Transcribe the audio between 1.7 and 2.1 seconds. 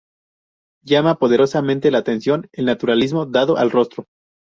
la